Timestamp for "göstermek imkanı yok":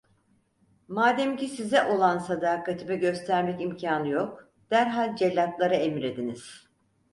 2.99-4.49